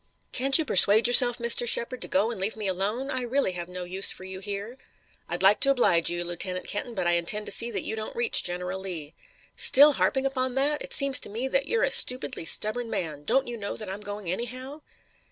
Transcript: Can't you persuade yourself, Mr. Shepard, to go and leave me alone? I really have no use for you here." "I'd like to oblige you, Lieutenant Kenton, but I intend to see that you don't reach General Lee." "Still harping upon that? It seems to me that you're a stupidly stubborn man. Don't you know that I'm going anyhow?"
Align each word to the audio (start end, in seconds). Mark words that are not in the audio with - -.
Can't 0.31 0.57
you 0.57 0.65
persuade 0.65 1.05
yourself, 1.05 1.37
Mr. 1.37 1.67
Shepard, 1.67 2.01
to 2.01 2.07
go 2.07 2.31
and 2.31 2.41
leave 2.41 2.57
me 2.57 2.65
alone? 2.67 3.11
I 3.11 3.21
really 3.21 3.51
have 3.51 3.69
no 3.69 3.83
use 3.83 4.11
for 4.11 4.23
you 4.23 4.39
here." 4.39 4.79
"I'd 5.29 5.43
like 5.43 5.59
to 5.59 5.69
oblige 5.69 6.09
you, 6.09 6.23
Lieutenant 6.25 6.65
Kenton, 6.67 6.95
but 6.95 7.05
I 7.05 7.11
intend 7.11 7.45
to 7.45 7.51
see 7.51 7.69
that 7.69 7.83
you 7.83 7.95
don't 7.95 8.15
reach 8.15 8.43
General 8.43 8.79
Lee." 8.79 9.13
"Still 9.55 9.91
harping 9.93 10.25
upon 10.25 10.55
that? 10.55 10.81
It 10.81 10.95
seems 10.95 11.19
to 11.19 11.29
me 11.29 11.47
that 11.49 11.67
you're 11.67 11.83
a 11.83 11.91
stupidly 11.91 12.45
stubborn 12.45 12.89
man. 12.89 13.25
Don't 13.25 13.47
you 13.47 13.57
know 13.57 13.75
that 13.75 13.91
I'm 13.91 14.01
going 14.01 14.27
anyhow?" 14.31 14.81